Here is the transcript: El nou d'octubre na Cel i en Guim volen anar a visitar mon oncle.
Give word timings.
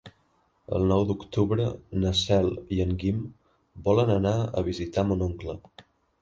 El 0.77 0.85
nou 0.91 1.03
d'octubre 1.09 1.67
na 2.03 2.13
Cel 2.21 2.49
i 2.77 2.79
en 2.87 2.95
Guim 3.05 3.21
volen 3.89 4.11
anar 4.15 4.33
a 4.41 4.65
visitar 4.73 5.05
mon 5.13 5.23
oncle. 5.29 5.57